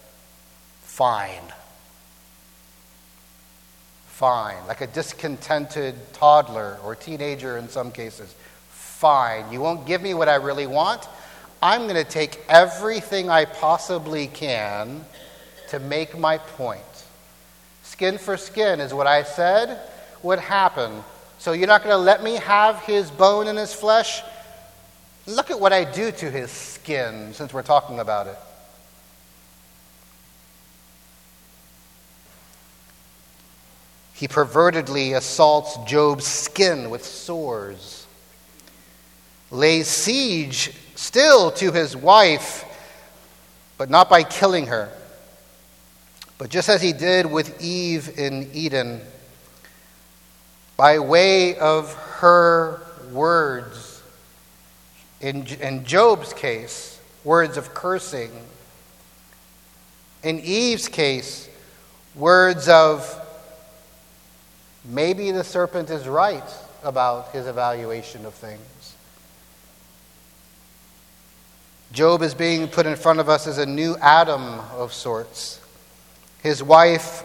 [0.81, 1.53] Fine
[4.15, 4.55] fine.
[4.65, 8.33] Like a discontented toddler or teenager in some cases.
[8.69, 9.51] Fine.
[9.51, 11.05] You won't give me what I really want.
[11.65, 15.03] I'm going to take everything I possibly can
[15.69, 16.83] to make my point.
[17.81, 19.79] Skin for skin is what I said
[20.21, 21.03] would happen.
[21.39, 24.21] So you're not going to let me have his bone and his flesh?
[25.25, 28.37] Look at what I do to his skin since we're talking about it.
[34.13, 38.05] He pervertedly assaults Job's skin with sores,
[39.49, 42.65] lays siege still to his wife,
[43.77, 44.91] but not by killing her,
[46.37, 49.01] but just as he did with Eve in Eden,
[50.77, 52.81] by way of her
[53.11, 54.01] words.
[55.21, 58.31] In, in Job's case, words of cursing.
[60.23, 61.49] In Eve's case,
[62.15, 63.21] words of
[64.87, 66.43] Maybe the serpent is right
[66.83, 68.61] about his evaluation of things.
[71.95, 75.61] Job is being put in front of us as a new Adam of sorts.
[76.43, 77.23] His wife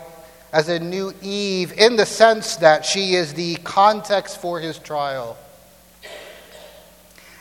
[0.52, 5.36] as a new Eve, in the sense that she is the context for his trial.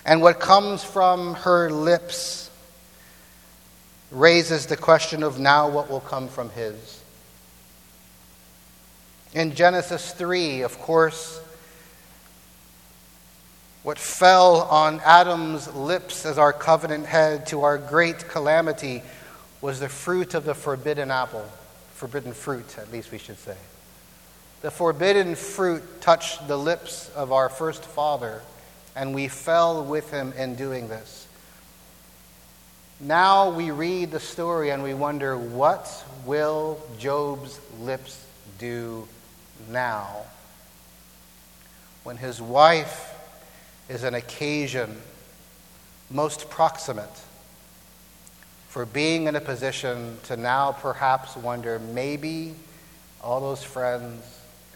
[0.07, 2.49] And what comes from her lips
[4.09, 7.03] raises the question of now what will come from his.
[9.35, 11.39] In Genesis 3, of course,
[13.81, 19.03] What fell on Adam's lips as our covenant head to our great calamity
[19.61, 21.45] was the fruit of the forbidden apple,
[21.93, 23.55] forbidden fruit, at least we should say.
[24.61, 28.41] The forbidden fruit touched the lips of our first father,
[28.97, 31.25] and we fell with him in doing this.
[32.99, 38.25] Now we read the story and we wonder what will Job's lips
[38.57, 39.07] do
[39.69, 40.25] now?
[42.03, 43.08] When his wife
[43.89, 44.95] is an occasion
[46.11, 47.09] most proximate
[48.67, 52.53] for being in a position to now perhaps wonder maybe
[53.21, 54.23] all those friends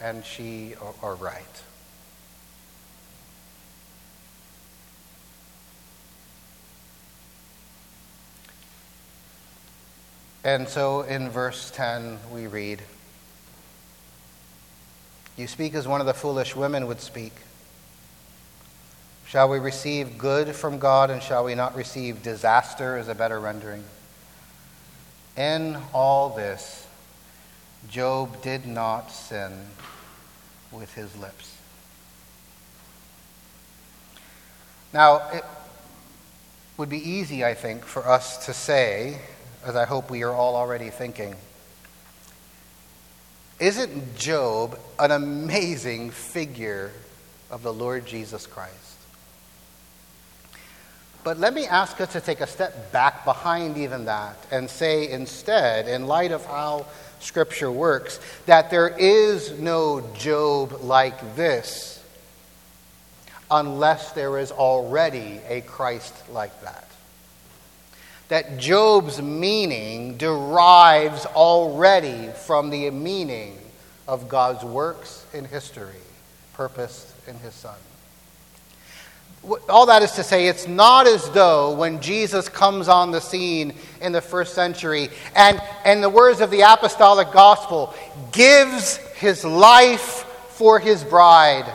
[0.01, 1.61] and she are, are right.
[10.43, 12.81] And so in verse 10, we read
[15.37, 17.33] You speak as one of the foolish women would speak.
[19.33, 23.39] Shall we receive good from God and shall we not receive disaster, is a better
[23.39, 23.83] rendering?
[25.35, 26.85] In all this,
[27.89, 29.51] Job did not sin
[30.71, 31.57] with his lips.
[34.93, 35.43] Now, it
[36.77, 39.19] would be easy, I think, for us to say,
[39.65, 41.33] as I hope we are all already thinking,
[43.59, 46.91] isn't Job an amazing figure
[47.49, 48.82] of the Lord Jesus Christ?
[51.23, 55.09] But let me ask us to take a step back behind even that and say
[55.09, 56.85] instead, in light of how
[57.19, 62.03] Scripture works, that there is no Job like this
[63.49, 66.87] unless there is already a Christ like that.
[68.27, 73.57] That Job's meaning derives already from the meaning
[74.07, 76.01] of God's works in history,
[76.53, 77.75] purposed in His Son
[79.69, 83.73] all that is to say, it's not as though when Jesus comes on the scene
[84.01, 87.93] in the first century and, in the words of the apostolic gospel,
[88.31, 91.65] gives his life for his bride.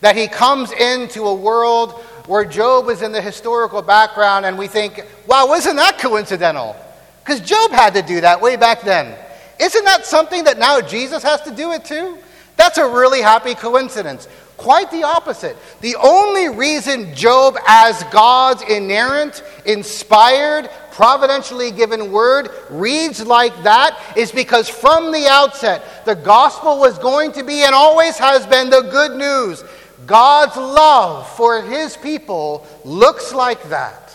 [0.00, 1.92] That he comes into a world
[2.26, 6.76] where Job is in the historical background and we think, wow, isn't that coincidental?
[7.24, 9.16] Because Job had to do that way back then.
[9.58, 12.16] Isn't that something that now Jesus has to do it too?
[12.56, 14.28] That's a really happy coincidence.
[14.60, 15.56] Quite the opposite.
[15.80, 24.30] The only reason Job, as God's inerrant, inspired, providentially given word, reads like that is
[24.30, 28.82] because from the outset, the gospel was going to be and always has been the
[28.82, 29.64] good news.
[30.04, 34.14] God's love for his people looks like that.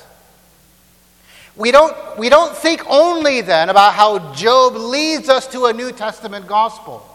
[1.55, 5.91] We don't, we don't think only then about how Job leads us to a New
[5.91, 7.14] Testament gospel.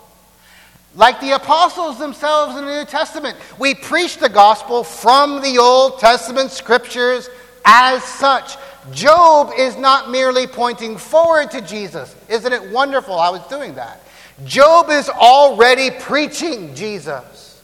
[0.94, 6.00] Like the apostles themselves in the New Testament, we preach the gospel from the Old
[6.00, 7.30] Testament scriptures
[7.64, 8.56] as such.
[8.92, 12.16] Job is not merely pointing forward to Jesus.
[12.28, 14.00] Isn't it wonderful I was doing that?
[14.44, 17.62] Job is already preaching Jesus.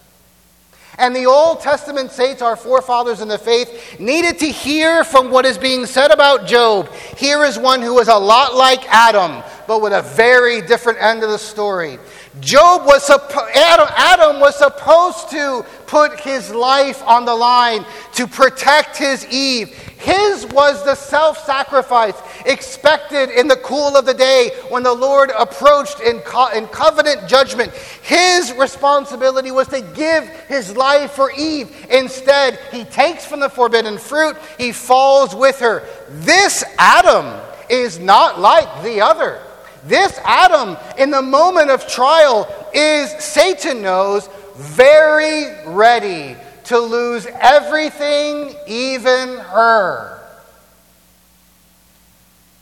[0.98, 5.44] And the Old Testament saints, our forefathers in the faith, needed to hear from what
[5.44, 6.90] is being said about Job.
[7.18, 11.22] Here is one who is a lot like Adam, but with a very different end
[11.22, 11.98] of the story.
[12.40, 18.96] Job was Adam, Adam was supposed to put his life on the line to protect
[18.96, 19.68] his Eve.
[19.68, 22.14] His was the self sacrifice
[22.44, 27.26] expected in the cool of the day when the Lord approached in, co- in covenant
[27.26, 27.72] judgment.
[28.02, 31.74] His responsibility was to give his life for Eve.
[31.90, 35.88] Instead, he takes from the forbidden fruit, he falls with her.
[36.08, 39.40] This Adam is not like the other.
[39.86, 48.54] This Adam, in the moment of trial, is, Satan knows, very ready to lose everything,
[48.66, 50.20] even her,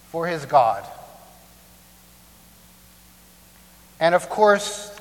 [0.08, 0.84] for his God.
[3.98, 4.93] And of course,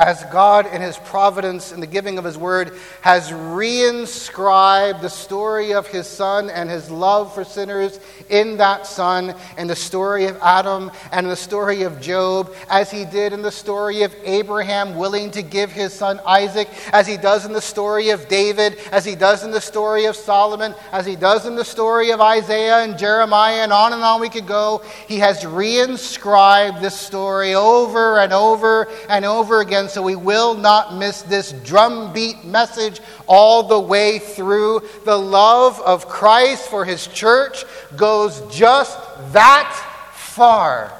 [0.00, 2.72] as God, in His providence in the giving of His word,
[3.02, 9.34] has reinscribed the story of His Son and His love for sinners in that Son,
[9.58, 13.52] and the story of Adam and the story of Job, as He did in the
[13.52, 18.08] story of Abraham, willing to give his son Isaac, as He does in the story
[18.08, 21.64] of David, as He does in the story of Solomon, as He does in the
[21.64, 24.82] story of Isaiah and Jeremiah, and on and on we could go.
[25.06, 30.96] He has reinscribed this story over and over and over again so we will not
[30.96, 34.82] miss this drumbeat message all the way through.
[35.04, 37.64] The love of Christ for his church
[37.96, 38.98] goes just
[39.32, 39.72] that
[40.14, 40.92] far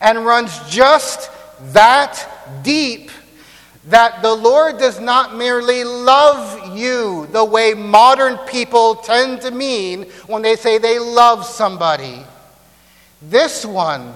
[0.00, 1.30] and runs just
[1.72, 2.28] that
[2.62, 3.10] deep
[3.86, 10.04] that the Lord does not merely love you the way modern people tend to mean
[10.26, 12.22] when they say they love somebody.
[13.20, 14.12] This one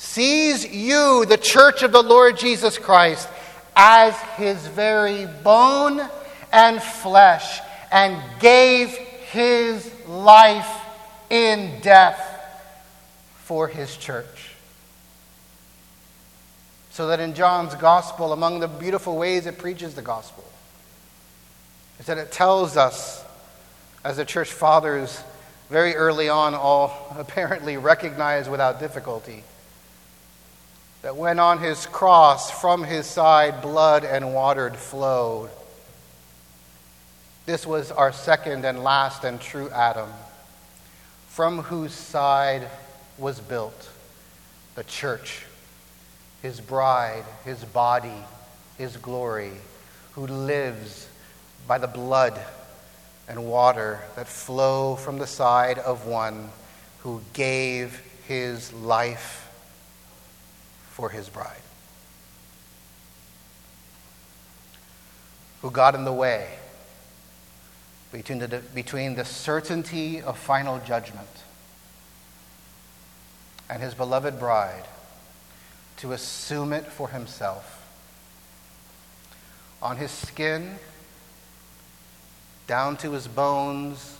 [0.00, 3.28] sees you, the church of the Lord Jesus Christ,
[3.76, 6.00] as his very bone
[6.50, 7.60] and flesh,
[7.92, 10.70] and gave his life
[11.28, 12.18] in death
[13.44, 14.52] for his church.
[16.92, 20.44] So that in John's gospel, among the beautiful ways it preaches the gospel,
[21.98, 23.22] is that it tells us,
[24.02, 25.22] as the church fathers
[25.68, 29.44] very early on all apparently recognized without difficulty,
[31.02, 35.50] that when on his cross from his side blood and water flowed,
[37.46, 40.10] this was our second and last and true Adam,
[41.28, 42.68] from whose side
[43.18, 43.88] was built
[44.74, 45.44] the church
[46.42, 48.24] his bride, his body,
[48.78, 49.52] his glory,
[50.12, 51.06] who lives
[51.66, 52.40] by the blood
[53.28, 56.48] and water that flow from the side of one
[57.00, 59.49] who gave his life
[61.00, 61.62] for his bride,
[65.62, 66.58] who got in the way
[68.12, 71.26] between the, between the certainty of final judgment
[73.70, 74.84] and his beloved bride
[75.96, 77.82] to assume it for himself.
[79.80, 80.76] On his skin,
[82.66, 84.18] down to his bones,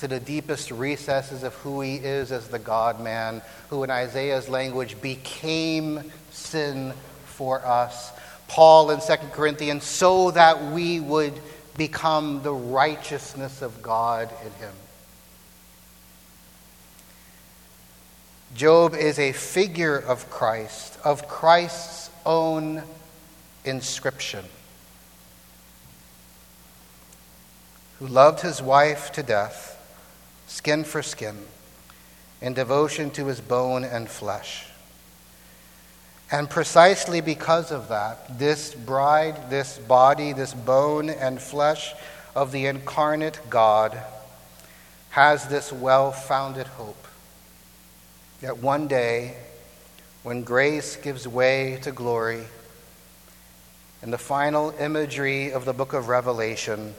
[0.00, 4.48] to the deepest recesses of who he is as the God man, who in Isaiah's
[4.48, 6.92] language became sin
[7.24, 8.12] for us.
[8.46, 11.34] Paul in 2 Corinthians, so that we would
[11.76, 14.72] become the righteousness of God in him.
[18.54, 22.82] Job is a figure of Christ, of Christ's own
[23.64, 24.44] inscription,
[27.98, 29.77] who loved his wife to death,
[30.48, 31.36] skin for skin,
[32.40, 34.66] in devotion to his bone and flesh.
[36.30, 41.94] And precisely because of that, this bride, this body, this bone and flesh
[42.34, 43.98] of the incarnate God
[45.10, 47.06] has this well founded hope
[48.40, 49.36] that one day,
[50.22, 52.44] when grace gives way to glory,
[54.02, 56.94] in the final imagery of the book of Revelation,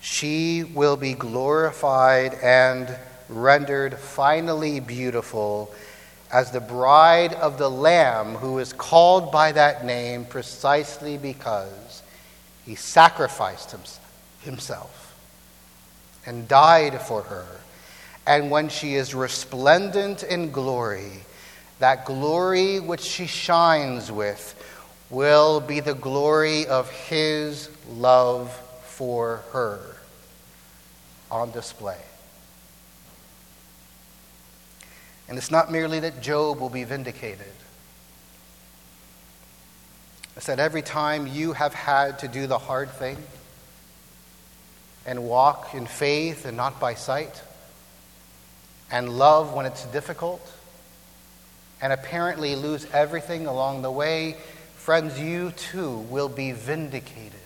[0.00, 2.96] she will be glorified and
[3.28, 5.72] rendered finally beautiful
[6.32, 12.02] as the bride of the Lamb who is called by that name precisely because
[12.64, 13.76] he sacrificed
[14.40, 15.14] himself
[16.24, 17.46] and died for her.
[18.26, 21.12] And when she is resplendent in glory,
[21.78, 24.54] that glory which she shines with
[25.10, 28.52] will be the glory of his love
[28.84, 29.89] for her
[31.30, 31.98] on display.
[35.28, 37.46] And it's not merely that Job will be vindicated.
[40.36, 43.16] It's that every time you have had to do the hard thing
[45.06, 47.42] and walk in faith and not by sight,
[48.90, 50.40] and love when it's difficult,
[51.80, 54.36] and apparently lose everything along the way,
[54.76, 57.39] friends, you too will be vindicated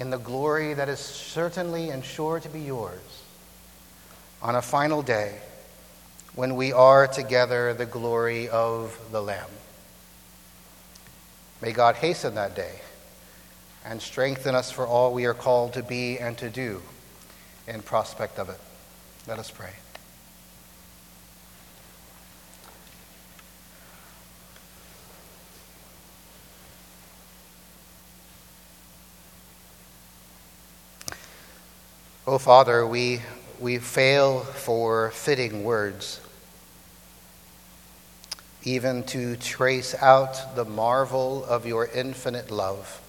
[0.00, 3.22] in the glory that is certainly and sure to be yours
[4.42, 5.36] on a final day
[6.34, 9.50] when we are together the glory of the Lamb.
[11.60, 12.80] May God hasten that day
[13.84, 16.80] and strengthen us for all we are called to be and to do
[17.68, 18.58] in prospect of it.
[19.26, 19.79] Let us pray.
[32.32, 33.22] Oh, Father, we,
[33.58, 36.20] we fail for fitting words,
[38.62, 43.00] even to trace out the marvel of your infinite love.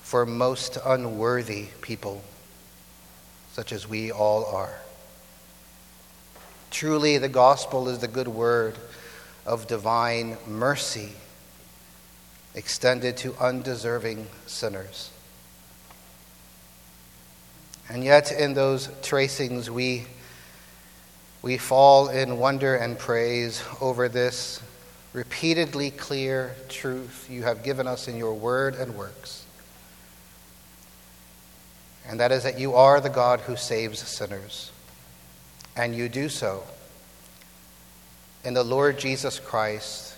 [0.00, 2.22] for most unworthy people,
[3.52, 4.80] such as we all are.
[6.70, 8.78] Truly, the gospel is the good word
[9.44, 11.12] of divine mercy
[12.54, 15.10] extended to undeserving sinners.
[17.88, 20.06] And yet, in those tracings, we,
[21.42, 24.60] we fall in wonder and praise over this
[25.12, 29.46] repeatedly clear truth you have given us in your word and works
[32.08, 34.70] and that is that you are the God who saves sinners.
[35.76, 36.62] And you do so
[38.44, 40.14] in the Lord Jesus Christ,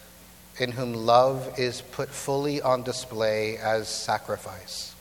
[0.58, 4.94] in whom love is put fully on display as sacrifice,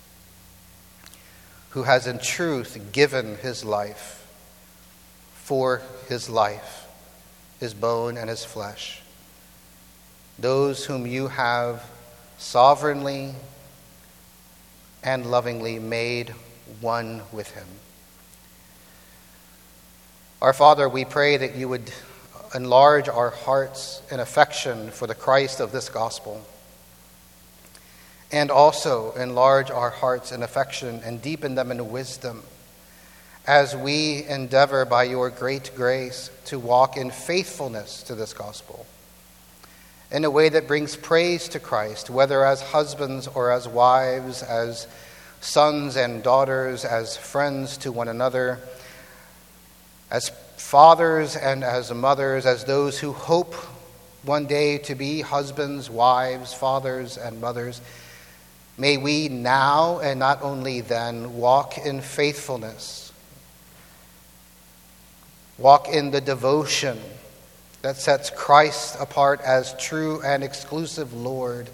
[1.78, 4.28] who has in truth given his life
[5.36, 6.88] for his life,
[7.60, 9.04] his bone and his flesh.
[10.40, 11.88] Those whom you have
[12.40, 13.36] sovereignly
[15.04, 16.34] and lovingly made
[16.82, 17.68] one with him.
[20.42, 21.92] Our Father, we pray that you would
[22.56, 26.44] enlarge our hearts in affection for the Christ of this gospel.
[28.32, 32.44] And also enlarge our hearts in affection and deepen them in wisdom.
[33.46, 38.86] As we endeavor by your great grace to walk in faithfulness to this gospel
[40.12, 44.88] in a way that brings praise to Christ, whether as husbands or as wives, as
[45.42, 48.60] sons and daughters, as friends to one another,
[50.10, 53.54] as fathers and as mothers, as those who hope
[54.24, 57.82] one day to be husbands, wives, fathers, and mothers,
[58.78, 63.12] may we now and not only then walk in faithfulness,
[65.58, 67.00] walk in the devotion
[67.82, 71.70] that sets Christ apart as true and exclusive Lord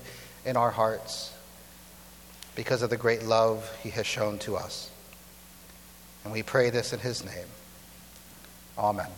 [0.46, 1.34] in our hearts
[2.56, 4.90] because of the great love he has shown to us.
[6.24, 7.48] And we pray this in his name.
[8.78, 9.10] Amen.